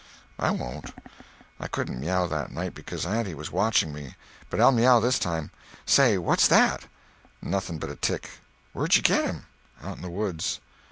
[0.39, 0.95] "I won't.
[1.59, 4.15] I couldn't meow that night, becuz auntie was watching me,
[4.49, 5.51] but I'll meow this time.
[5.85, 6.87] Say—what's that?"
[7.39, 8.27] "Nothing but a tick."
[8.73, 9.45] "Where'd you get him?"
[9.83, 10.59] "Out in the woods."